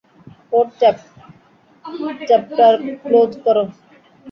[0.53, 0.65] ওর
[2.29, 3.63] chapter close করো!